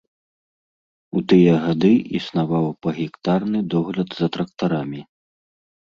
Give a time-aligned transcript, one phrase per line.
[1.19, 1.91] У тыя гады
[2.21, 5.01] існаваў пагектарны догляд за трактарамі.